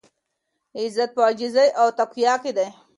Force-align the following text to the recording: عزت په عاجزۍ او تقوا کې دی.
عزت 0.79 1.09
په 1.15 1.21
عاجزۍ 1.25 1.67
او 1.79 1.87
تقوا 1.97 2.33
کې 2.43 2.51
دی. 2.57 2.67